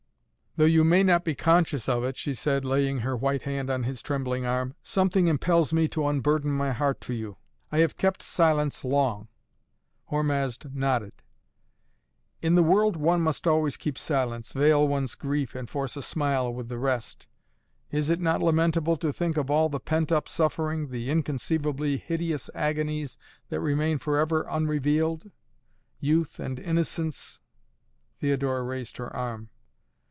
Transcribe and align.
"Though 0.57 0.65
you 0.65 0.83
may 0.83 1.01
not 1.01 1.23
be 1.23 1.33
conscious 1.33 1.87
of 1.87 2.03
it," 2.03 2.17
she 2.17 2.33
said, 2.33 2.65
laying 2.65 2.97
her 2.99 3.15
white 3.15 3.43
hand 3.43 3.69
on 3.69 3.83
his 3.83 4.01
trembling 4.01 4.45
arm, 4.45 4.75
"something 4.83 5.29
impels 5.29 5.71
me 5.71 5.87
to 5.87 6.05
unburden 6.05 6.51
my 6.51 6.73
heart 6.73 6.99
to 7.03 7.13
you. 7.13 7.37
I 7.71 7.77
have 7.77 7.95
kept 7.95 8.21
silence 8.21 8.83
long." 8.83 9.29
Hormazd 10.11 10.75
nodded. 10.75 11.13
"In 12.41 12.55
the 12.55 12.63
world 12.63 12.97
one 12.97 13.21
must 13.21 13.47
always 13.47 13.77
keep 13.77 13.97
silence, 13.97 14.51
veil 14.51 14.85
one's 14.89 15.15
grief 15.15 15.55
and 15.55 15.69
force 15.69 15.95
a 15.95 16.01
smile 16.01 16.53
with 16.53 16.67
the 16.67 16.79
rest. 16.79 17.27
Is 17.89 18.09
it 18.09 18.19
not 18.19 18.41
lamentable 18.43 18.97
to 18.97 19.13
think 19.13 19.37
of 19.37 19.49
all 19.49 19.69
the 19.69 19.79
pent 19.79 20.11
up 20.11 20.27
suffering, 20.27 20.89
the 20.89 21.09
inconceivably 21.09 21.95
hideous 21.95 22.49
agonies 22.53 23.17
that 23.47 23.61
remain 23.61 23.99
forever 23.99 24.45
unrevealed? 24.49 25.31
Youth 26.01 26.41
and 26.41 26.59
innocence" 26.59 27.39
Theodora 28.19 28.63
raised 28.63 28.97
her 28.97 29.15
arm. 29.15 29.47